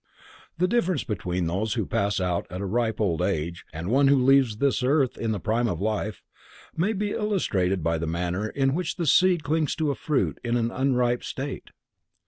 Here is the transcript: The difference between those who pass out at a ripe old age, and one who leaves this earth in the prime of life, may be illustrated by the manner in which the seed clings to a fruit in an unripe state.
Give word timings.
The 0.57 0.67
difference 0.67 1.03
between 1.03 1.45
those 1.45 1.75
who 1.75 1.85
pass 1.85 2.19
out 2.19 2.47
at 2.49 2.59
a 2.59 2.65
ripe 2.65 2.99
old 2.99 3.21
age, 3.21 3.65
and 3.71 3.87
one 3.91 4.07
who 4.07 4.19
leaves 4.25 4.57
this 4.57 4.81
earth 4.81 5.15
in 5.15 5.31
the 5.31 5.39
prime 5.39 5.67
of 5.67 5.79
life, 5.79 6.23
may 6.75 6.91
be 6.91 7.11
illustrated 7.11 7.83
by 7.83 7.99
the 7.99 8.07
manner 8.07 8.49
in 8.49 8.73
which 8.73 8.95
the 8.95 9.05
seed 9.05 9.43
clings 9.43 9.75
to 9.75 9.91
a 9.91 9.95
fruit 9.95 10.39
in 10.43 10.57
an 10.57 10.71
unripe 10.71 11.23
state. 11.23 11.69